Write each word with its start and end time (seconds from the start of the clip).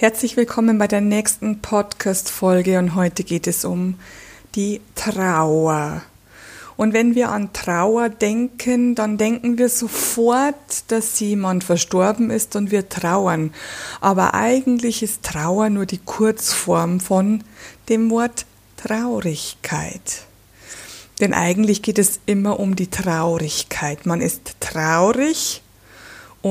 Herzlich 0.00 0.36
willkommen 0.36 0.78
bei 0.78 0.86
der 0.86 1.00
nächsten 1.00 1.60
Podcast-Folge 1.60 2.78
und 2.78 2.94
heute 2.94 3.24
geht 3.24 3.48
es 3.48 3.64
um 3.64 3.96
die 4.54 4.80
Trauer. 4.94 6.02
Und 6.76 6.92
wenn 6.92 7.16
wir 7.16 7.30
an 7.30 7.52
Trauer 7.52 8.08
denken, 8.08 8.94
dann 8.94 9.18
denken 9.18 9.58
wir 9.58 9.68
sofort, 9.68 10.54
dass 10.86 11.18
jemand 11.18 11.64
verstorben 11.64 12.30
ist 12.30 12.54
und 12.54 12.70
wir 12.70 12.88
trauern. 12.88 13.52
Aber 14.00 14.34
eigentlich 14.34 15.02
ist 15.02 15.24
Trauer 15.24 15.68
nur 15.68 15.84
die 15.84 15.98
Kurzform 15.98 17.00
von 17.00 17.42
dem 17.88 18.08
Wort 18.08 18.46
Traurigkeit. 18.76 20.22
Denn 21.20 21.34
eigentlich 21.34 21.82
geht 21.82 21.98
es 21.98 22.20
immer 22.24 22.60
um 22.60 22.76
die 22.76 22.88
Traurigkeit. 22.88 24.06
Man 24.06 24.20
ist 24.20 24.60
traurig 24.60 25.60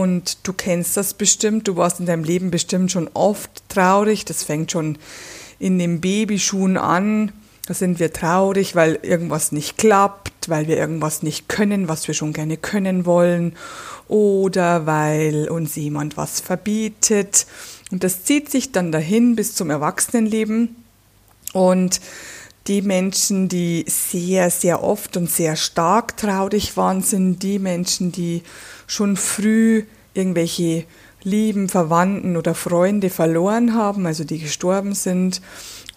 und 0.01 0.45
du 0.45 0.53
kennst 0.53 0.95
das 0.95 1.13
bestimmt, 1.13 1.67
du 1.67 1.75
warst 1.75 1.99
in 1.99 2.05
deinem 2.05 2.23
Leben 2.23 2.51
bestimmt 2.51 2.91
schon 2.91 3.09
oft 3.13 3.49
traurig. 3.67 4.25
Das 4.25 4.43
fängt 4.43 4.71
schon 4.71 4.97
in 5.59 5.79
den 5.79 6.01
Babyschuhen 6.01 6.77
an. 6.77 7.31
Da 7.65 7.73
sind 7.73 7.99
wir 7.99 8.13
traurig, 8.13 8.75
weil 8.75 8.99
irgendwas 9.01 9.51
nicht 9.51 9.77
klappt, 9.77 10.49
weil 10.49 10.67
wir 10.67 10.77
irgendwas 10.77 11.23
nicht 11.23 11.49
können, 11.49 11.87
was 11.87 12.07
wir 12.07 12.13
schon 12.13 12.31
gerne 12.31 12.57
können 12.57 13.05
wollen. 13.05 13.55
Oder 14.07 14.85
weil 14.85 15.49
uns 15.49 15.75
jemand 15.75 16.15
was 16.15 16.41
verbietet. 16.41 17.47
Und 17.91 18.03
das 18.03 18.23
zieht 18.23 18.51
sich 18.51 18.71
dann 18.71 18.91
dahin 18.91 19.35
bis 19.35 19.55
zum 19.55 19.69
Erwachsenenleben. 19.69 20.75
Und 21.53 21.99
die 22.67 22.81
Menschen, 22.81 23.49
die 23.49 23.85
sehr, 23.87 24.49
sehr 24.51 24.83
oft 24.83 25.17
und 25.17 25.29
sehr 25.29 25.55
stark 25.55 26.17
traurig 26.17 26.77
waren, 26.77 27.01
sind 27.01 27.41
die 27.41 27.59
Menschen, 27.59 28.11
die 28.11 28.43
schon 28.87 29.17
früh 29.17 29.83
irgendwelche 30.13 30.85
lieben 31.23 31.69
Verwandten 31.69 32.37
oder 32.37 32.55
Freunde 32.55 33.09
verloren 33.09 33.73
haben, 33.73 34.05
also 34.05 34.23
die 34.23 34.39
gestorben 34.39 34.95
sind. 34.95 35.41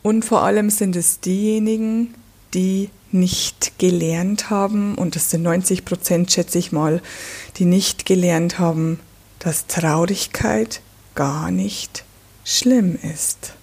Und 0.03 0.25
vor 0.25 0.43
allem 0.43 0.71
sind 0.71 0.97
es 0.97 1.21
diejenigen, 1.21 2.15
die 2.53 2.91
nicht 3.13 3.79
gelernt 3.79 4.51
haben, 4.51 4.95
und 4.95 5.17
das 5.17 5.31
sind 5.31 5.43
90 5.43 5.85
Prozent, 5.85 6.33
schätze 6.33 6.59
ich 6.59 6.73
mal, 6.73 7.01
die 7.57 7.65
nicht 7.65 8.07
gelernt 8.07 8.59
haben, 8.59 9.01
dass 9.39 9.67
Traurigkeit 9.67 10.81
gar 11.15 11.51
nicht 11.51 12.05
schlimm 12.45 12.99
ist. 13.15 13.55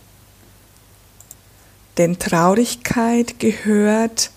Denn 1.98 2.20
Traurigkeit 2.20 3.40
gehört 3.40 4.32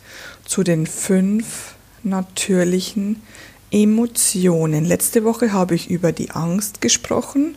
zu 0.44 0.62
den 0.62 0.86
fünf 0.86 1.74
natürlichen 2.02 3.22
Emotionen. 3.70 4.84
Letzte 4.84 5.24
Woche 5.24 5.52
habe 5.52 5.74
ich 5.74 5.90
über 5.90 6.12
die 6.12 6.30
Angst 6.30 6.80
gesprochen 6.80 7.56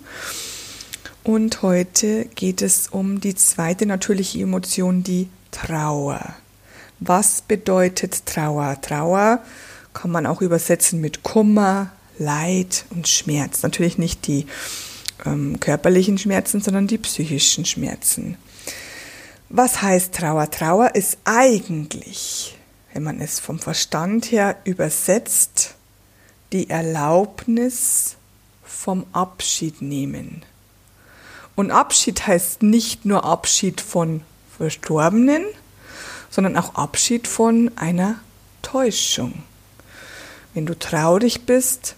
und 1.24 1.62
heute 1.62 2.26
geht 2.36 2.62
es 2.62 2.88
um 2.88 3.20
die 3.20 3.36
zweite 3.36 3.86
natürliche 3.86 4.42
Emotion, 4.42 5.04
die 5.04 5.30
Trauer. 5.52 6.36
Was 7.00 7.42
bedeutet 7.42 8.26
Trauer? 8.26 8.80
Trauer 8.82 9.40
kann 9.94 10.12
man 10.12 10.26
auch 10.26 10.42
übersetzen 10.42 11.02
mit 11.02 11.24
Kummer, 11.24 11.92
Leid 12.20 12.86
und 12.92 13.08
Schmerz. 13.08 13.64
Natürlich 13.64 13.98
nicht 13.98 14.28
die 14.28 14.46
ähm, 15.26 15.60
körperlichen 15.60 16.18
Schmerzen, 16.18 16.62
sondern 16.62 16.88
die 16.88 16.98
psychischen 16.98 17.66
Schmerzen. 17.66 18.38
Was 19.50 19.82
heißt 19.82 20.14
Trauer? 20.14 20.50
Trauer 20.50 20.96
ist 20.96 21.18
eigentlich, 21.26 22.58
wenn 22.94 23.04
man 23.04 23.22
es 23.22 23.40
vom 23.40 23.60
Verstand 23.60 24.32
her 24.32 24.58
übersetzt, 24.64 25.76
die 26.54 26.70
Erlaubnis 26.70 28.16
vom 28.64 29.06
Abschied 29.12 29.82
nehmen. 29.82 30.44
Und 31.56 31.72
Abschied 31.72 32.26
heißt 32.26 32.64
nicht 32.64 33.06
nur 33.06 33.26
Abschied 33.26 33.82
von 33.82 34.22
Verstorbenen, 34.58 35.44
sondern 36.30 36.58
auch 36.58 36.76
Abschied 36.76 37.28
von 37.28 37.72
einer 37.76 38.20
Täuschung. 38.62 39.44
Wenn 40.54 40.66
du 40.66 40.78
traurig 40.78 41.46
bist, 41.46 41.96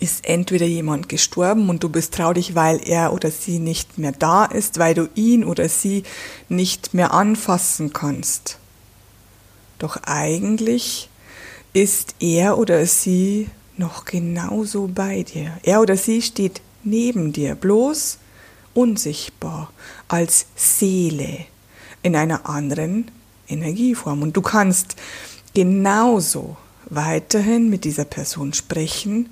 ist 0.00 0.24
entweder 0.24 0.66
jemand 0.66 1.08
gestorben 1.08 1.68
und 1.68 1.82
du 1.82 1.88
bist 1.88 2.14
traurig, 2.14 2.54
weil 2.54 2.80
er 2.88 3.12
oder 3.12 3.32
sie 3.32 3.58
nicht 3.58 3.98
mehr 3.98 4.12
da 4.12 4.44
ist, 4.44 4.78
weil 4.78 4.94
du 4.94 5.08
ihn 5.14 5.44
oder 5.44 5.68
sie 5.68 6.04
nicht 6.48 6.94
mehr 6.94 7.12
anfassen 7.12 7.92
kannst. 7.92 8.58
Doch 9.78 9.96
eigentlich 10.04 11.08
ist 11.72 12.14
er 12.20 12.58
oder 12.58 12.84
sie 12.86 13.48
noch 13.76 14.04
genauso 14.04 14.88
bei 14.92 15.22
dir. 15.22 15.58
Er 15.62 15.80
oder 15.80 15.96
sie 15.96 16.22
steht 16.22 16.60
neben 16.84 17.32
dir, 17.32 17.54
bloß 17.54 18.18
unsichtbar, 18.74 19.72
als 20.08 20.46
Seele 20.56 21.46
in 22.02 22.16
einer 22.16 22.48
anderen 22.48 23.10
Energieform. 23.48 24.22
Und 24.22 24.36
du 24.36 24.42
kannst 24.42 24.96
genauso 25.54 26.56
weiterhin 26.90 27.68
mit 27.68 27.84
dieser 27.84 28.04
Person 28.04 28.52
sprechen, 28.52 29.28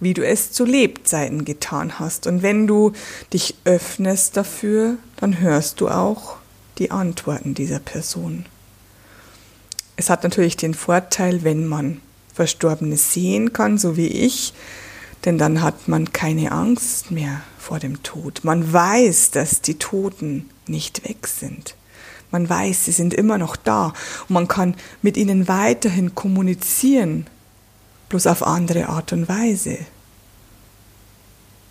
wie 0.00 0.14
du 0.14 0.24
es 0.24 0.52
zu 0.52 0.64
Lebzeiten 0.64 1.44
getan 1.44 1.98
hast. 1.98 2.26
Und 2.26 2.42
wenn 2.42 2.66
du 2.66 2.92
dich 3.32 3.54
öffnest 3.64 4.36
dafür, 4.36 4.98
dann 5.16 5.40
hörst 5.40 5.80
du 5.80 5.88
auch 5.88 6.36
die 6.78 6.90
Antworten 6.90 7.54
dieser 7.54 7.78
Person. 7.78 8.46
Es 9.96 10.10
hat 10.10 10.24
natürlich 10.24 10.56
den 10.56 10.74
Vorteil, 10.74 11.44
wenn 11.44 11.66
man 11.66 12.00
Verstorbene 12.32 12.96
sehen 12.96 13.52
kann, 13.52 13.78
so 13.78 13.96
wie 13.96 14.08
ich, 14.08 14.54
denn 15.24 15.38
dann 15.38 15.62
hat 15.62 15.88
man 15.88 16.12
keine 16.12 16.52
Angst 16.52 17.10
mehr 17.10 17.42
vor 17.58 17.78
dem 17.78 18.02
Tod. 18.02 18.40
Man 18.42 18.72
weiß, 18.72 19.30
dass 19.30 19.62
die 19.62 19.78
Toten 19.78 20.50
nicht 20.66 21.08
weg 21.08 21.28
sind. 21.28 21.76
Man 22.30 22.48
weiß, 22.48 22.86
sie 22.86 22.92
sind 22.92 23.14
immer 23.14 23.38
noch 23.38 23.54
da 23.54 23.92
und 24.28 24.34
man 24.34 24.48
kann 24.48 24.74
mit 25.02 25.16
ihnen 25.16 25.46
weiterhin 25.46 26.16
kommunizieren, 26.16 27.28
bloß 28.08 28.26
auf 28.26 28.44
andere 28.44 28.88
Art 28.88 29.12
und 29.12 29.28
Weise. 29.28 29.78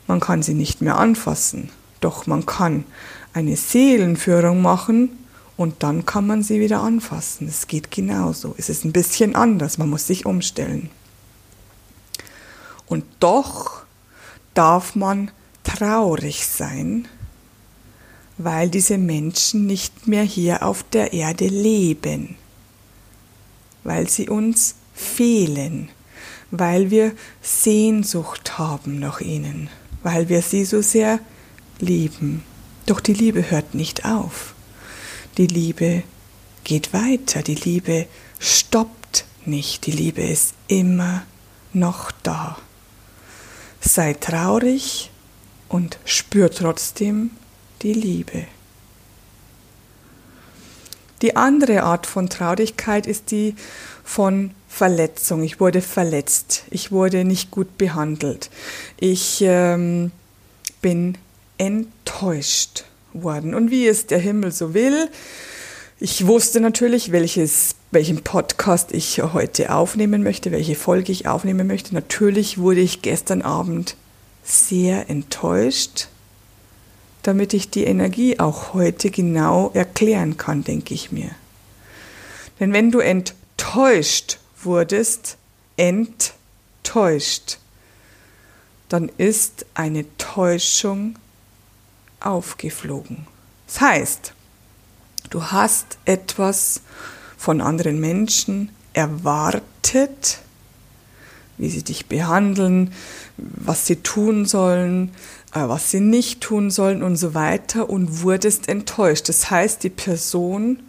Man 0.07 0.21
kann 0.21 0.41
sie 0.41 0.53
nicht 0.53 0.81
mehr 0.81 0.97
anfassen, 0.97 1.69
doch 1.99 2.27
man 2.27 2.45
kann 2.45 2.85
eine 3.33 3.57
Seelenführung 3.57 4.61
machen 4.61 5.09
und 5.55 5.83
dann 5.83 6.05
kann 6.05 6.25
man 6.25 6.43
sie 6.43 6.59
wieder 6.59 6.81
anfassen. 6.81 7.47
Es 7.47 7.67
geht 7.67 7.91
genauso. 7.91 8.55
Es 8.57 8.69
ist 8.69 8.85
ein 8.85 8.91
bisschen 8.91 9.35
anders, 9.35 9.77
man 9.77 9.89
muss 9.89 10.07
sich 10.07 10.25
umstellen. 10.25 10.89
Und 12.87 13.05
doch 13.19 13.83
darf 14.53 14.95
man 14.95 15.31
traurig 15.63 16.45
sein, 16.45 17.07
weil 18.37 18.69
diese 18.69 18.97
Menschen 18.97 19.65
nicht 19.65 20.07
mehr 20.07 20.23
hier 20.23 20.63
auf 20.63 20.83
der 20.83 21.13
Erde 21.13 21.47
leben, 21.47 22.35
weil 23.83 24.09
sie 24.09 24.29
uns 24.29 24.75
fehlen, 24.93 25.89
weil 26.51 26.89
wir 26.91 27.13
Sehnsucht 27.41 28.57
haben 28.57 28.99
nach 28.99 29.21
ihnen, 29.21 29.69
weil 30.01 30.29
wir 30.29 30.41
sie 30.41 30.65
so 30.65 30.81
sehr 30.81 31.19
lieben. 31.79 32.43
Doch 32.85 32.99
die 32.99 33.13
Liebe 33.13 33.49
hört 33.49 33.75
nicht 33.75 34.05
auf. 34.05 34.52
Die 35.37 35.47
Liebe 35.47 36.03
geht 36.63 36.93
weiter, 36.93 37.41
die 37.41 37.55
Liebe 37.55 38.05
stoppt 38.39 39.25
nicht, 39.45 39.87
die 39.87 39.91
Liebe 39.91 40.21
ist 40.21 40.53
immer 40.67 41.23
noch 41.73 42.11
da. 42.21 42.57
Sei 43.81 44.13
traurig 44.13 45.09
und 45.69 45.97
spür 46.05 46.51
trotzdem 46.51 47.31
die 47.81 47.93
Liebe. 47.93 48.45
Die 51.23 51.35
andere 51.35 51.83
Art 51.83 52.05
von 52.05 52.29
Traurigkeit 52.29 53.07
ist 53.07 53.31
die 53.31 53.55
von 54.03 54.51
Verletzung. 54.67 55.41
Ich 55.41 55.59
wurde 55.59 55.81
verletzt. 55.81 56.65
Ich 56.69 56.91
wurde 56.91 57.25
nicht 57.25 57.49
gut 57.49 57.77
behandelt. 57.77 58.49
Ich 58.99 59.41
ähm, 59.41 60.11
bin 60.81 61.17
enttäuscht 61.57 62.85
worden. 63.13 63.53
Und 63.53 63.71
wie 63.71 63.87
es 63.87 64.07
der 64.07 64.19
Himmel 64.19 64.51
so 64.51 64.73
will, 64.73 65.09
ich 65.99 66.27
wusste 66.27 66.59
natürlich, 66.59 67.11
welches, 67.11 67.75
welchen 67.91 68.23
Podcast 68.23 68.91
ich 68.91 69.21
heute 69.21 69.73
aufnehmen 69.73 70.23
möchte, 70.23 70.51
welche 70.51 70.75
Folge 70.75 71.11
ich 71.11 71.27
aufnehmen 71.27 71.67
möchte. 71.67 71.93
Natürlich 71.93 72.57
wurde 72.57 72.81
ich 72.81 73.01
gestern 73.01 73.41
Abend 73.41 73.95
sehr 74.43 75.09
enttäuscht 75.09 76.07
damit 77.23 77.53
ich 77.53 77.69
die 77.69 77.85
Energie 77.85 78.39
auch 78.39 78.73
heute 78.73 79.09
genau 79.09 79.71
erklären 79.73 80.37
kann, 80.37 80.63
denke 80.63 80.93
ich 80.93 81.11
mir. 81.11 81.31
Denn 82.59 82.73
wenn 82.73 82.91
du 82.91 82.99
enttäuscht 82.99 84.39
wurdest, 84.61 85.37
enttäuscht, 85.77 87.57
dann 88.89 89.09
ist 89.17 89.65
eine 89.73 90.05
Täuschung 90.17 91.15
aufgeflogen. 92.25 93.27
Das 93.67 93.81
heißt, 93.81 94.33
du 95.29 95.43
hast 95.51 95.97
etwas 96.05 96.81
von 97.37 97.61
anderen 97.61 97.99
Menschen 97.99 98.69
erwartet, 98.93 100.39
wie 101.57 101.69
sie 101.69 101.83
dich 101.83 102.07
behandeln, 102.07 102.93
was 103.37 103.85
sie 103.85 103.97
tun 103.97 104.45
sollen, 104.45 105.13
äh, 105.53 105.67
was 105.67 105.91
sie 105.91 105.99
nicht 105.99 106.41
tun 106.41 106.71
sollen 106.71 107.03
und 107.03 107.15
so 107.15 107.33
weiter 107.33 107.89
und 107.89 108.21
wurdest 108.21 108.69
enttäuscht. 108.69 109.29
Das 109.29 109.49
heißt, 109.51 109.83
die 109.83 109.89
Person 109.89 110.81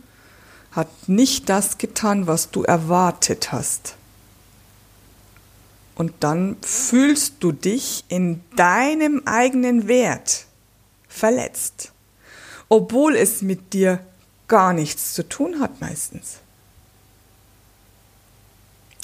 hat 0.72 0.88
nicht 1.06 1.48
das 1.48 1.78
getan, 1.78 2.26
was 2.26 2.50
du 2.50 2.62
erwartet 2.62 3.52
hast. 3.52 3.96
Und 5.94 6.12
dann 6.20 6.56
fühlst 6.62 7.34
du 7.40 7.52
dich 7.52 8.04
in 8.08 8.40
deinem 8.56 9.22
eigenen 9.26 9.86
Wert 9.86 10.46
verletzt, 11.14 11.92
obwohl 12.68 13.16
es 13.16 13.42
mit 13.42 13.72
dir 13.72 14.00
gar 14.48 14.72
nichts 14.72 15.14
zu 15.14 15.28
tun 15.28 15.60
hat 15.60 15.80
meistens. 15.80 16.38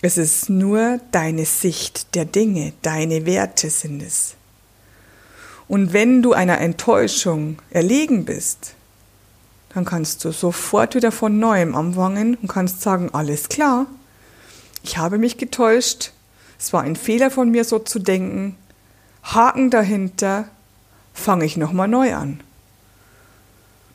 Es 0.02 0.18
ist 0.18 0.48
nur 0.48 0.98
deine 1.12 1.44
Sicht 1.44 2.14
der 2.14 2.24
Dinge, 2.24 2.72
deine 2.82 3.26
Werte 3.26 3.70
sind 3.70 4.02
es. 4.02 4.34
Und 5.68 5.92
wenn 5.92 6.22
du 6.22 6.32
einer 6.32 6.58
Enttäuschung 6.58 7.58
erlegen 7.70 8.24
bist, 8.24 8.74
dann 9.72 9.84
kannst 9.84 10.24
du 10.24 10.32
sofort 10.32 10.94
wieder 10.94 11.12
von 11.12 11.38
neuem 11.38 11.76
anfangen 11.76 12.34
und 12.36 12.48
kannst 12.48 12.80
sagen, 12.80 13.10
alles 13.12 13.48
klar, 13.48 13.86
ich 14.82 14.98
habe 14.98 15.18
mich 15.18 15.36
getäuscht, 15.36 16.12
es 16.58 16.72
war 16.72 16.82
ein 16.82 16.96
Fehler 16.96 17.30
von 17.30 17.50
mir 17.50 17.64
so 17.64 17.78
zu 17.78 17.98
denken, 17.98 18.56
Haken 19.22 19.70
dahinter, 19.70 20.48
fange 21.14 21.44
ich 21.44 21.56
nochmal 21.56 21.88
neu 21.88 22.14
an. 22.14 22.40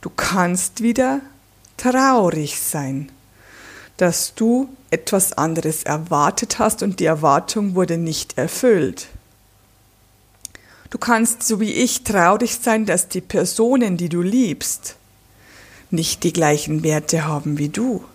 Du 0.01 0.09
kannst 0.09 0.81
wieder 0.81 1.21
traurig 1.77 2.59
sein, 2.59 3.12
dass 3.97 4.35
du 4.35 4.69
etwas 4.91 5.33
anderes 5.33 5.83
erwartet 5.83 6.59
hast 6.59 6.83
und 6.83 7.00
die 7.00 7.06
Erwartung 7.06 7.75
wurde 7.75 7.97
nicht 7.97 8.38
erfüllt. 8.38 9.07
Du 10.89 10.97
kannst, 10.97 11.44
so 11.44 11.59
wie 11.59 11.73
ich, 11.73 12.03
traurig 12.03 12.59
sein, 12.62 12.85
dass 12.85 13.07
die 13.07 13.21
Personen, 13.21 13.97
die 13.97 14.09
du 14.09 14.21
liebst, 14.21 14.95
nicht 15.91 16.23
die 16.23 16.33
gleichen 16.33 16.83
Werte 16.83 17.25
haben 17.25 17.57
wie 17.57 17.69
du. 17.69 18.06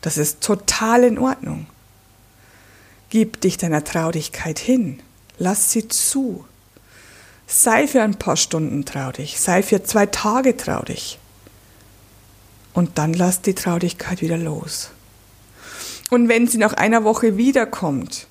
Das 0.00 0.16
ist 0.16 0.40
total 0.40 1.04
in 1.04 1.18
Ordnung. 1.18 1.66
Gib 3.10 3.40
dich 3.40 3.56
deiner 3.56 3.84
Traurigkeit 3.84 4.58
hin. 4.58 5.00
Lass 5.38 5.72
sie 5.72 5.88
zu. 5.88 6.44
Sei 7.52 7.88
für 7.88 8.00
ein 8.00 8.14
paar 8.14 8.36
Stunden 8.36 8.84
traurig. 8.84 9.40
Sei 9.40 9.64
für 9.64 9.82
zwei 9.82 10.06
Tage 10.06 10.56
traurig. 10.56 11.18
Und 12.72 12.96
dann 12.96 13.12
lass 13.12 13.42
die 13.42 13.54
Traurigkeit 13.54 14.22
wieder 14.22 14.36
los. 14.38 14.90
Und 16.10 16.28
wenn 16.28 16.46
sie 16.46 16.58
nach 16.58 16.74
einer 16.74 17.02
Woche 17.02 17.36
wiederkommt, 17.36 18.28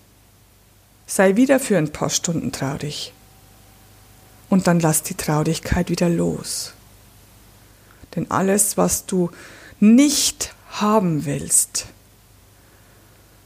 sei 1.05 1.35
wieder 1.35 1.59
für 1.59 1.77
ein 1.77 1.91
paar 1.91 2.09
Stunden 2.09 2.53
traurig. 2.53 3.11
Und 4.49 4.67
dann 4.67 4.79
lass 4.79 5.03
die 5.03 5.15
Traurigkeit 5.15 5.89
wieder 5.89 6.07
los. 6.07 6.71
Denn 8.15 8.31
alles, 8.31 8.77
was 8.77 9.05
du 9.05 9.31
nicht 9.81 10.55
haben 10.71 11.25
willst, 11.25 11.87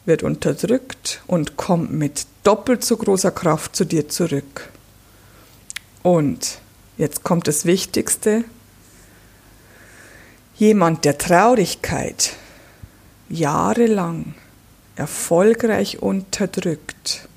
wird 0.06 0.22
unterdrückt 0.22 1.24
und 1.26 1.58
kommt 1.58 1.92
mit 1.92 2.28
doppelt 2.44 2.86
so 2.86 2.96
großer 2.96 3.32
Kraft 3.32 3.76
zu 3.76 3.86
dir 3.86 4.08
zurück. 4.08 4.70
Und 6.04 6.60
jetzt 6.98 7.24
kommt 7.24 7.48
das 7.48 7.66
Wichtigste. 7.66 8.44
Jemand, 10.56 11.06
der 11.06 11.18
Traurigkeit 11.18 12.34
jahrelang 13.30 14.36
erfolgreich 14.96 16.02
unterdrückt. 16.02 17.28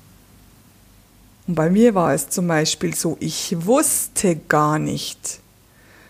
Und 1.47 1.55
bei 1.55 1.69
mir 1.69 1.95
war 1.95 2.13
es 2.13 2.29
zum 2.29 2.47
Beispiel 2.47 2.93
so, 2.93 3.17
ich 3.21 3.55
wusste 3.65 4.35
gar 4.35 4.79
nicht, 4.79 5.39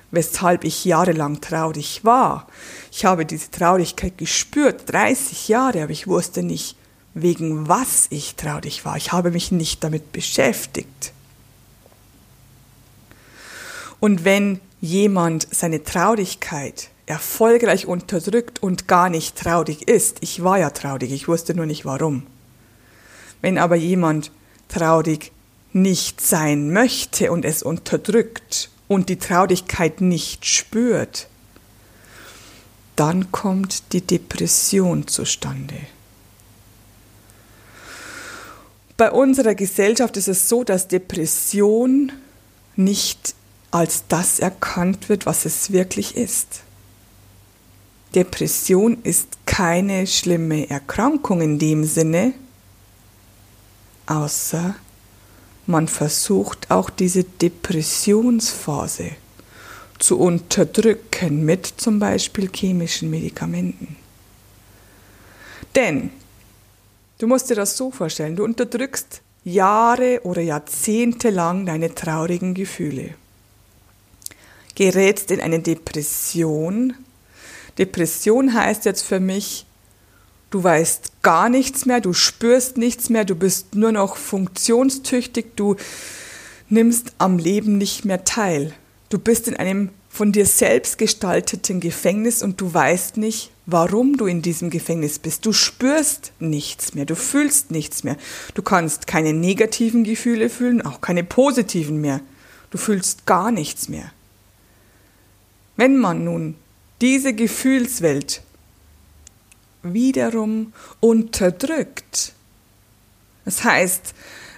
weshalb 0.10 0.64
ich 0.64 0.84
jahrelang 0.84 1.40
traurig 1.42 2.04
war. 2.04 2.48
Ich 2.92 3.06
habe 3.06 3.26
diese 3.26 3.52
Traurigkeit 3.52 4.18
gespürt, 4.18 4.92
30 4.92 5.48
Jahre, 5.48 5.84
aber 5.84 5.92
ich 5.92 6.08
wusste 6.08 6.42
nicht, 6.42 6.76
wegen 7.14 7.68
was 7.68 8.08
ich 8.10 8.36
traurig 8.36 8.84
war. 8.84 8.98
Ich 8.98 9.12
habe 9.12 9.30
mich 9.32 9.52
nicht 9.52 9.84
damit 9.84 10.12
beschäftigt. 10.12 11.14
Und 14.00 14.26
wenn 14.26 14.60
jemand 14.80 15.48
seine 15.52 15.84
Traurigkeit 15.84 16.90
erfolgreich 17.06 17.86
unterdrückt 17.86 18.62
und 18.62 18.88
gar 18.88 19.10
nicht 19.10 19.38
traurig 19.38 19.88
ist, 19.88 20.18
ich 20.22 20.44
war 20.44 20.60
ja 20.60 20.70
traurig, 20.70 21.12
ich 21.12 21.28
wusste 21.28 21.56
nur 21.56 21.66
nicht 21.66 21.86
warum. 21.86 22.24
Wenn 23.42 23.58
aber 23.58 23.76
jemand 23.76 24.32
traurig 24.68 25.32
nicht 25.74 26.22
sein 26.22 26.72
möchte 26.72 27.32
und 27.32 27.46
es 27.46 27.64
unterdrückt 27.64 28.70
und 28.88 29.10
die 29.10 29.18
Traurigkeit 29.18 30.02
nicht 30.02 30.46
spürt, 30.46 31.28
dann 32.96 33.32
kommt 33.32 33.94
die 33.94 34.02
Depression 34.02 35.08
zustande. 35.08 35.76
Bei 38.98 39.12
unserer 39.12 39.54
Gesellschaft 39.54 40.18
ist 40.18 40.28
es 40.28 40.50
so, 40.50 40.64
dass 40.64 40.88
Depression 40.88 42.12
nicht 42.76 43.36
als 43.72 44.04
das 44.08 44.40
erkannt 44.40 45.10
wird, 45.10 45.26
was 45.26 45.46
es 45.46 45.72
wirklich 45.72 46.16
ist. 46.16 46.62
Depression 48.16 48.98
ist 49.04 49.46
keine 49.46 50.08
schlimme 50.08 50.70
Erkrankung 50.70 51.42
in 51.42 51.60
dem 51.60 51.84
Sinne, 51.84 52.34
außer 54.06 54.76
man 55.66 55.88
versucht 55.88 56.72
auch 56.72 56.90
diese 56.90 57.26
Depressionsphase 57.26 59.12
zu 60.00 60.18
unterdrücken 60.20 61.44
mit 61.44 61.66
zum 61.66 62.00
Beispiel 62.00 62.50
chemischen 62.54 63.10
Medikamenten. 63.10 63.98
Denn 65.76 66.12
du 67.18 67.28
musst 67.28 67.50
dir 67.50 67.56
das 67.56 67.76
so 67.76 67.92
vorstellen, 67.92 68.36
du 68.36 68.44
unterdrückst 68.44 69.22
Jahre 69.44 70.22
oder 70.24 70.42
Jahrzehnte 70.42 71.30
lang 71.30 71.66
deine 71.66 71.94
traurigen 71.94 72.54
Gefühle, 72.54 73.16
gerätst 74.78 75.32
in 75.32 75.42
eine 75.42 75.60
Depression. 75.60 76.94
Depression 77.78 78.54
heißt 78.54 78.86
jetzt 78.86 79.02
für 79.02 79.20
mich, 79.20 79.66
Du 80.50 80.64
weißt 80.64 81.24
gar 81.24 81.50
nichts 81.50 81.86
mehr, 81.86 82.00
du 82.00 82.14
spürst 82.14 82.78
nichts 82.78 83.10
mehr, 83.10 83.26
du 83.26 83.36
bist 83.36 83.76
nur 83.76 83.92
noch 83.92 84.16
funktionstüchtig, 84.16 85.58
du 85.58 85.76
nimmst 86.70 87.12
am 87.18 87.38
Leben 87.38 87.78
nicht 87.78 88.06
mehr 88.06 88.24
teil. 88.24 88.74
Du 89.10 89.20
bist 89.20 89.50
in 89.50 89.58
einem 89.58 89.90
von 90.10 90.32
dir 90.32 90.46
selbst 90.46 90.98
gestalteten 90.98 91.82
Gefängnis 91.82 92.44
und 92.44 92.62
du 92.62 92.74
weißt 92.74 93.18
nicht, 93.18 93.52
warum 93.66 94.16
du 94.16 94.26
in 94.26 94.42
diesem 94.42 94.70
Gefängnis 94.70 95.20
bist. 95.20 95.46
Du 95.46 95.52
spürst 95.52 96.32
nichts 96.40 96.96
mehr, 96.96 97.04
du 97.04 97.18
fühlst 97.18 97.72
nichts 97.72 98.06
mehr. 98.06 98.16
Du 98.54 98.62
kannst 98.62 99.06
keine 99.06 99.34
negativen 99.34 100.06
Gefühle 100.06 100.50
fühlen, 100.50 100.82
auch 100.82 101.02
keine 101.02 101.26
positiven 101.26 102.00
mehr. 102.00 102.22
Du 102.72 102.78
fühlst 102.78 103.26
gar 103.26 103.52
nichts 103.52 103.90
mehr. 103.90 104.14
Wenn 105.78 105.98
man 105.98 106.24
nun 106.24 106.56
diese 107.02 107.34
Gefühlswelt 107.34 108.42
wiederum 109.84 110.74
unterdrückt. 111.00 112.34
Das 113.46 113.64
heißt, 113.64 114.14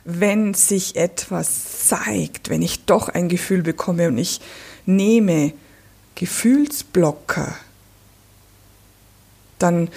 wenn 0.05 0.53
sich 0.53 0.95
etwas 0.95 1.87
zeigt, 1.87 2.49
wenn 2.49 2.61
ich 2.61 2.85
doch 2.85 3.09
ein 3.09 3.29
Gefühl 3.29 3.61
bekomme 3.61 4.07
und 4.07 4.17
ich 4.17 4.41
nehme 4.85 5.53
Gefühlsblocker, 6.15 7.55
dann 9.59 9.89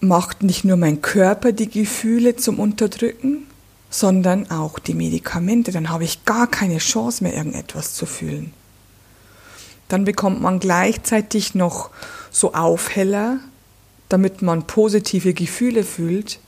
macht 0.00 0.42
nicht 0.42 0.64
nur 0.64 0.76
mein 0.76 1.00
Körper 1.02 1.52
die 1.52 1.70
Gefühle 1.70 2.36
zum 2.36 2.58
Unterdrücken, 2.58 3.46
sondern 3.90 4.50
auch 4.50 4.78
die 4.78 4.94
Medikamente. 4.94 5.72
Dann 5.72 5.88
habe 5.88 6.04
ich 6.04 6.24
gar 6.24 6.46
keine 6.48 6.78
Chance 6.78 7.22
mehr, 7.22 7.34
irgendetwas 7.34 7.94
zu 7.94 8.06
fühlen. 8.06 8.52
Dann 9.90 10.04
bekommt 10.04 10.40
man 10.40 10.60
gleichzeitig 10.60 11.56
noch 11.56 11.90
so 12.30 12.54
Aufheller, 12.54 13.40
damit 14.08 14.40
man 14.40 14.66
positive 14.66 15.34
Gefühle 15.34 15.82
fühlt, 15.82 16.38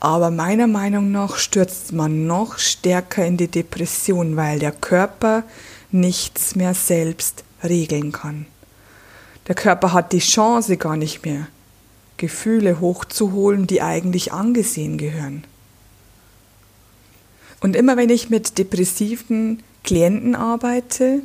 aber 0.00 0.32
meiner 0.32 0.66
Meinung 0.66 1.12
nach 1.12 1.36
stürzt 1.36 1.92
man 1.92 2.26
noch 2.26 2.58
stärker 2.58 3.24
in 3.24 3.36
die 3.36 3.46
Depression, 3.46 4.34
weil 4.34 4.58
der 4.58 4.72
Körper 4.72 5.44
nichts 5.92 6.56
mehr 6.56 6.74
selbst 6.74 7.44
regeln 7.62 8.10
kann. 8.10 8.46
Der 9.46 9.54
Körper 9.54 9.92
hat 9.92 10.12
die 10.12 10.18
Chance 10.18 10.76
gar 10.76 10.96
nicht 10.96 11.24
mehr, 11.24 11.46
Gefühle 12.16 12.80
hochzuholen, 12.80 13.68
die 13.68 13.80
eigentlich 13.80 14.32
angesehen 14.32 14.98
gehören. 14.98 15.44
Und 17.60 17.76
immer 17.76 17.96
wenn 17.96 18.10
ich 18.10 18.28
mit 18.28 18.58
depressiven 18.58 19.62
Klienten 19.84 20.34
arbeite, 20.34 21.22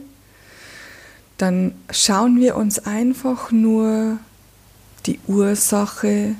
dann 1.37 1.73
schauen 1.91 2.39
wir 2.39 2.55
uns 2.55 2.79
einfach 2.79 3.51
nur 3.51 4.17
die 5.05 5.19
Ursache 5.27 6.35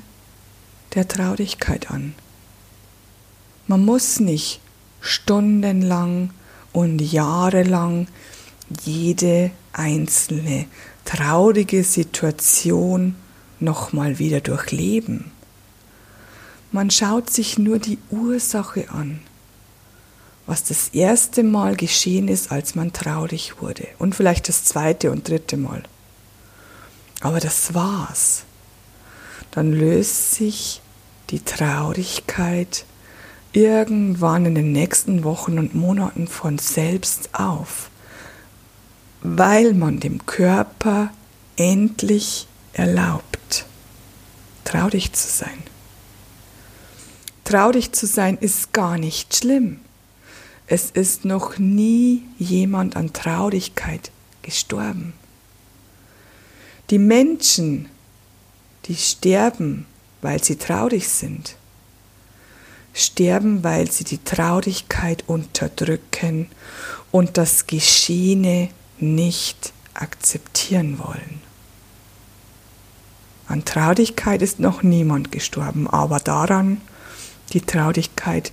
der 0.94 1.06
Traurigkeit 1.06 1.90
an. 1.90 2.14
Man 3.66 3.84
muss 3.84 4.18
nicht 4.20 4.60
stundenlang 5.00 6.30
und 6.72 7.00
jahrelang 7.00 8.08
jede 8.84 9.50
einzelne 9.72 10.66
traurige 11.04 11.84
Situation 11.84 13.14
nochmal 13.60 14.18
wieder 14.18 14.40
durchleben. 14.40 15.30
Man 16.70 16.90
schaut 16.90 17.30
sich 17.30 17.58
nur 17.58 17.78
die 17.78 17.98
Ursache 18.10 18.90
an, 18.90 19.20
was 20.48 20.64
das 20.64 20.88
erste 20.88 21.42
Mal 21.42 21.76
geschehen 21.76 22.26
ist, 22.26 22.50
als 22.50 22.74
man 22.74 22.94
traurig 22.94 23.60
wurde 23.60 23.86
und 23.98 24.14
vielleicht 24.14 24.48
das 24.48 24.64
zweite 24.64 25.10
und 25.10 25.28
dritte 25.28 25.58
Mal. 25.58 25.82
Aber 27.20 27.38
das 27.38 27.74
war's. 27.74 28.44
Dann 29.50 29.72
löst 29.72 30.34
sich 30.34 30.80
die 31.28 31.40
Traurigkeit 31.40 32.86
irgendwann 33.52 34.46
in 34.46 34.54
den 34.54 34.72
nächsten 34.72 35.22
Wochen 35.22 35.58
und 35.58 35.74
Monaten 35.74 36.26
von 36.26 36.56
selbst 36.56 37.34
auf, 37.34 37.90
weil 39.20 39.74
man 39.74 40.00
dem 40.00 40.24
Körper 40.24 41.10
endlich 41.56 42.46
erlaubt, 42.72 43.66
traurig 44.64 45.12
zu 45.12 45.28
sein. 45.28 45.62
Traurig 47.44 47.92
zu 47.92 48.06
sein 48.06 48.38
ist 48.38 48.72
gar 48.72 48.96
nicht 48.96 49.36
schlimm. 49.36 49.80
Es 50.70 50.90
ist 50.90 51.24
noch 51.24 51.58
nie 51.58 52.24
jemand 52.38 52.94
an 52.94 53.14
Traurigkeit 53.14 54.10
gestorben. 54.42 55.14
Die 56.90 56.98
Menschen, 56.98 57.88
die 58.84 58.94
sterben, 58.94 59.86
weil 60.20 60.44
sie 60.44 60.56
traurig 60.56 61.08
sind, 61.08 61.56
sterben, 62.92 63.64
weil 63.64 63.90
sie 63.90 64.04
die 64.04 64.22
Traurigkeit 64.22 65.24
unterdrücken 65.26 66.50
und 67.12 67.38
das 67.38 67.66
Geschehene 67.66 68.68
nicht 68.98 69.72
akzeptieren 69.94 70.98
wollen. 70.98 71.40
An 73.46 73.64
Traurigkeit 73.64 74.42
ist 74.42 74.60
noch 74.60 74.82
niemand 74.82 75.32
gestorben, 75.32 75.88
aber 75.88 76.20
daran, 76.20 76.82
die 77.54 77.62
Traurigkeit 77.62 78.52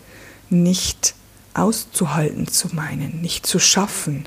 nicht 0.49 1.13
auszuhalten 1.55 2.47
zu 2.47 2.69
meinen, 2.75 3.21
nicht 3.21 3.45
zu 3.45 3.59
schaffen. 3.59 4.25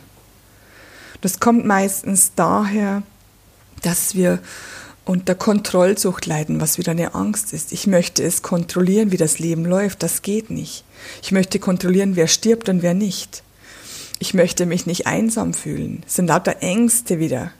Das 1.20 1.40
kommt 1.40 1.64
meistens 1.64 2.32
daher, 2.34 3.02
dass 3.82 4.14
wir 4.14 4.40
unter 5.04 5.34
Kontrollsucht 5.34 6.26
leiden, 6.26 6.60
was 6.60 6.76
wieder 6.76 6.92
eine 6.92 7.14
Angst 7.14 7.52
ist. 7.52 7.72
Ich 7.72 7.86
möchte 7.86 8.22
es 8.22 8.42
kontrollieren, 8.42 9.10
wie 9.10 9.16
das 9.16 9.38
Leben 9.38 9.64
läuft. 9.64 10.02
Das 10.02 10.22
geht 10.22 10.50
nicht. 10.50 10.84
Ich 11.22 11.32
möchte 11.32 11.58
kontrollieren, 11.58 12.14
wer 12.14 12.28
stirbt 12.28 12.68
und 12.68 12.82
wer 12.82 12.94
nicht. 12.94 13.42
Ich 14.18 14.34
möchte 14.34 14.66
mich 14.66 14.84
nicht 14.86 15.06
einsam 15.06 15.54
fühlen. 15.54 16.02
Es 16.06 16.16
sind 16.16 16.26
lauter 16.26 16.56
Ängste 16.60 17.18
wieder. 17.18 17.52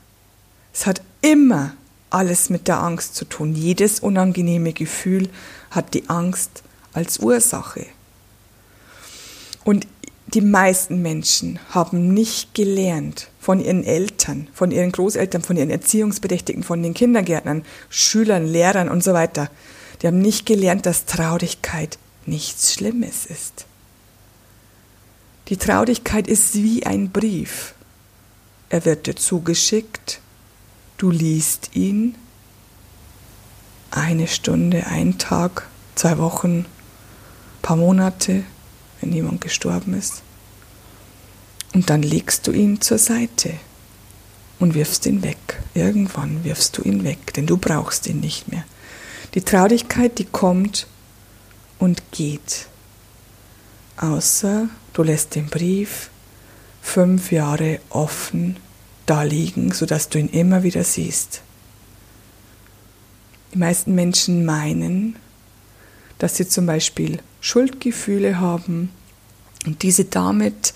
Es 0.73 0.85
hat 0.85 1.01
immer 1.21 1.73
alles 2.09 2.49
mit 2.49 2.67
der 2.67 2.81
Angst 2.81 3.15
zu 3.15 3.25
tun. 3.25 3.55
Jedes 3.55 3.99
unangenehme 3.99 4.73
Gefühl 4.73 5.29
hat 5.71 5.93
die 5.93 6.07
Angst 6.09 6.63
als 6.93 7.19
Ursache. 7.19 7.85
Und 9.69 9.85
die 10.33 10.41
meisten 10.41 11.03
Menschen 11.03 11.59
haben 11.69 12.11
nicht 12.11 12.55
gelernt 12.55 13.29
von 13.39 13.59
ihren 13.59 13.83
Eltern, 13.83 14.47
von 14.51 14.71
ihren 14.71 14.91
Großeltern, 14.91 15.43
von 15.43 15.57
ihren 15.57 15.69
Erziehungsberechtigten, 15.69 16.63
von 16.63 16.81
den 16.81 16.95
Kindergärtnern, 16.95 17.63
Schülern, 17.87 18.47
Lehrern 18.47 18.89
und 18.89 19.03
so 19.03 19.13
weiter. 19.13 19.51
Die 20.01 20.07
haben 20.07 20.17
nicht 20.17 20.47
gelernt, 20.47 20.87
dass 20.87 21.05
Traurigkeit 21.05 21.99
nichts 22.25 22.73
Schlimmes 22.73 23.27
ist. 23.27 23.67
Die 25.49 25.57
Traurigkeit 25.57 26.27
ist 26.27 26.55
wie 26.55 26.83
ein 26.83 27.11
Brief. 27.11 27.75
Er 28.69 28.85
wird 28.85 29.05
dir 29.05 29.15
zugeschickt, 29.15 30.19
du 30.97 31.11
liest 31.11 31.75
ihn, 31.75 32.15
eine 33.91 34.25
Stunde, 34.25 34.87
ein 34.87 35.19
Tag, 35.19 35.67
zwei 35.93 36.17
Wochen, 36.17 36.65
paar 37.61 37.77
Monate, 37.77 38.43
wenn 39.01 39.11
jemand 39.13 39.41
gestorben 39.41 39.93
ist. 39.93 40.21
Und 41.73 41.89
dann 41.89 42.01
legst 42.01 42.47
du 42.47 42.51
ihn 42.51 42.81
zur 42.81 42.97
Seite 42.97 43.53
und 44.59 44.73
wirfst 44.73 45.05
ihn 45.05 45.23
weg. 45.23 45.61
Irgendwann 45.73 46.43
wirfst 46.43 46.77
du 46.77 46.81
ihn 46.81 47.03
weg, 47.03 47.33
denn 47.33 47.45
du 47.45 47.57
brauchst 47.57 48.07
ihn 48.07 48.19
nicht 48.19 48.47
mehr. 48.49 48.65
Die 49.33 49.41
Traurigkeit, 49.41 50.17
die 50.17 50.25
kommt 50.25 50.87
und 51.77 52.11
geht. 52.11 52.67
Außer 53.97 54.69
du 54.93 55.03
lässt 55.03 55.35
den 55.35 55.47
Brief 55.47 56.09
fünf 56.81 57.31
Jahre 57.31 57.79
offen 57.89 58.57
da 59.05 59.23
liegen, 59.23 59.71
sodass 59.71 60.09
du 60.09 60.19
ihn 60.19 60.29
immer 60.29 60.63
wieder 60.63 60.83
siehst. 60.83 61.41
Die 63.53 63.57
meisten 63.57 63.95
Menschen 63.95 64.45
meinen, 64.45 65.15
dass 66.19 66.37
sie 66.37 66.47
zum 66.47 66.67
Beispiel 66.67 67.19
Schuldgefühle 67.41 68.39
haben 68.39 68.91
und 69.65 69.81
diese 69.81 70.05
damit 70.05 70.73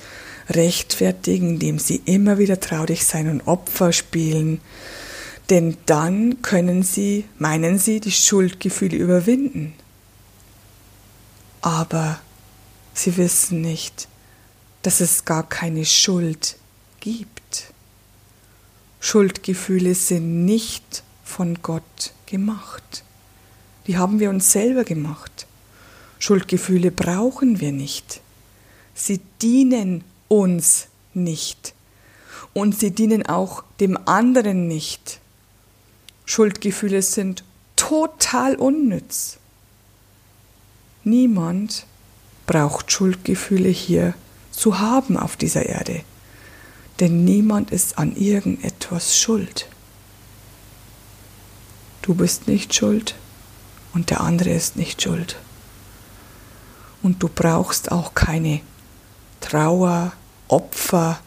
rechtfertigen, 0.50 1.52
indem 1.52 1.80
sie 1.80 2.02
immer 2.06 2.38
wieder 2.38 2.60
traurig 2.60 3.06
sein 3.06 3.30
und 3.30 3.48
Opfer 3.48 3.94
spielen. 3.94 4.60
Denn 5.50 5.78
dann 5.86 6.42
können 6.42 6.84
sie, 6.84 7.26
meinen 7.38 7.78
sie, 7.78 8.00
die 8.00 8.12
Schuldgefühle 8.12 8.98
überwinden. 8.98 9.74
Aber 11.62 12.20
sie 12.94 13.16
wissen 13.18 13.62
nicht, 13.62 14.08
dass 14.82 15.00
es 15.00 15.26
gar 15.26 15.48
keine 15.48 15.86
Schuld 15.86 16.58
gibt. 17.00 17.74
Schuldgefühle 19.00 19.96
sind 19.96 20.46
nicht 20.46 21.04
von 21.24 21.62
Gott 21.62 22.14
gemacht. 22.26 23.04
Die 23.88 23.98
haben 23.98 24.20
wir 24.20 24.30
uns 24.30 24.52
selber 24.52 24.84
gemacht. 24.84 25.46
Schuldgefühle 26.20 26.92
brauchen 26.92 27.60
wir 27.60 27.72
nicht. 27.72 28.22
Sie 28.96 29.20
dienen 29.42 30.04
uns 30.28 30.88
nicht. 31.14 31.74
Und 32.54 32.80
sie 32.80 32.92
dienen 32.92 33.26
auch 33.26 33.64
dem 33.80 33.98
anderen 34.08 34.68
nicht. 34.68 35.20
Schuldgefühle 36.26 37.02
sind 37.02 37.44
total 37.76 38.56
unnütz. 38.56 39.38
Niemand 41.04 41.86
braucht 42.46 42.92
Schuldgefühle 42.92 43.70
hier 43.70 44.14
zu 44.52 44.80
haben 44.80 45.18
auf 45.18 45.36
dieser 45.36 45.66
Erde, 45.66 46.02
denn 47.00 47.26
niemand 47.26 47.72
ist 47.72 47.98
an 47.98 48.16
irgendetwas 48.16 49.18
schuld. 49.18 49.68
Du 52.02 52.14
bist 52.14 52.48
nicht 52.48 52.74
schuld 52.74 53.16
und 53.94 54.10
der 54.10 54.22
andere 54.22 54.52
ist 54.52 54.76
nicht 54.76 55.02
schuld. 55.02 55.38
Und 57.02 57.22
du 57.22 57.30
brauchst 57.30 57.92
auch 57.92 58.14
keine 58.14 58.62
Trauer, 59.42 60.14
Opfer 60.48 61.20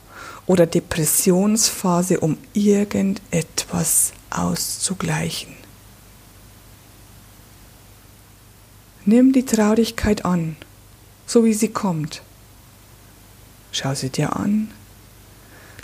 oder 0.46 0.66
Depressionsphase, 0.66 2.20
um 2.20 2.38
irgendetwas 2.52 4.12
auszugleichen. 4.30 5.54
Nimm 9.04 9.32
die 9.32 9.44
Traurigkeit 9.44 10.25
an, 10.25 10.56
so 11.26 11.44
wie 11.44 11.54
sie 11.54 11.68
kommt. 11.68 12.23
Schau 13.70 13.94
sie 13.94 14.11
dir 14.11 14.35
an, 14.35 14.73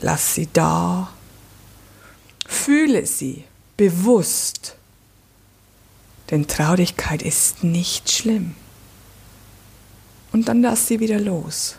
lass 0.00 0.34
sie 0.34 0.48
da, 0.52 1.12
fühle 2.46 3.06
sie 3.06 3.44
bewusst, 3.76 4.76
denn 6.32 6.48
Traurigkeit 6.48 7.20
ist 7.20 7.62
nicht 7.62 8.10
schlimm. 8.10 8.54
Und 10.32 10.48
dann 10.48 10.62
lass 10.62 10.88
sie 10.88 10.98
wieder 10.98 11.20
los. 11.20 11.76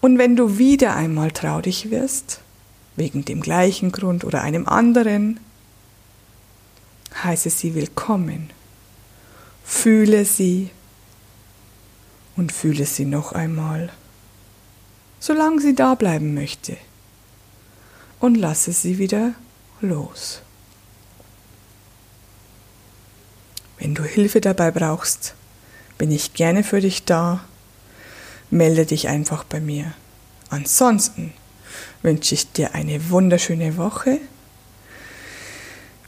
Und 0.00 0.16
wenn 0.16 0.36
du 0.36 0.58
wieder 0.58 0.94
einmal 0.94 1.32
traurig 1.32 1.90
wirst, 1.90 2.40
wegen 2.94 3.24
dem 3.24 3.40
gleichen 3.40 3.90
Grund 3.90 4.22
oder 4.22 4.42
einem 4.42 4.68
anderen, 4.68 5.40
heiße 7.24 7.50
sie 7.50 7.74
willkommen. 7.74 8.50
Fühle 9.64 10.24
sie 10.24 10.70
und 12.36 12.52
fühle 12.52 12.86
sie 12.86 13.06
noch 13.06 13.32
einmal, 13.32 13.92
solange 15.18 15.60
sie 15.60 15.74
da 15.74 15.96
bleiben 15.96 16.32
möchte. 16.32 16.76
Und 18.20 18.36
lasse 18.36 18.72
sie 18.72 18.98
wieder 18.98 19.34
los. 19.80 20.42
Wenn 23.78 23.94
du 23.94 24.04
Hilfe 24.04 24.40
dabei 24.40 24.70
brauchst, 24.70 25.34
bin 25.96 26.10
ich 26.10 26.34
gerne 26.34 26.64
für 26.64 26.80
dich 26.80 27.04
da 27.04 27.40
melde 28.50 28.86
dich 28.86 29.08
einfach 29.08 29.44
bei 29.44 29.60
mir. 29.60 29.92
Ansonsten 30.50 31.32
wünsche 32.02 32.34
ich 32.34 32.50
dir 32.52 32.74
eine 32.74 33.10
wunderschöne 33.10 33.76
Woche. 33.76 34.18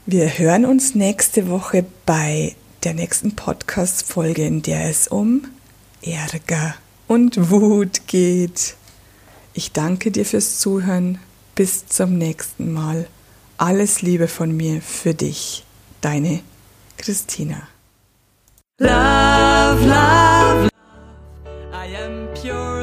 Wir 0.05 0.37
hören 0.37 0.65
uns 0.65 0.95
nächste 0.95 1.49
Woche 1.49 1.85
bei 2.05 2.55
der 2.83 2.93
nächsten 2.93 3.35
Podcast-Folge, 3.35 4.45
in 4.45 4.61
der 4.63 4.89
es 4.89 5.07
um 5.07 5.47
Ärger 6.01 6.75
und 7.07 7.51
Wut 7.51 8.07
geht. 8.07 8.75
Ich 9.53 9.71
danke 9.71 10.11
dir 10.11 10.25
fürs 10.25 10.59
Zuhören. 10.59 11.19
Bis 11.53 11.85
zum 11.85 12.17
nächsten 12.17 12.71
Mal. 12.71 13.07
Alles 13.57 14.01
Liebe 14.01 14.27
von 14.27 14.55
mir 14.55 14.81
für 14.81 15.13
dich, 15.13 15.63
deine 15.99 16.39
Christina. 17.01 17.67
Love, 18.79 19.81
love, 19.85 20.63
love. 20.63 20.71
I 21.73 21.87
am 21.87 22.27
pure. 22.35 22.80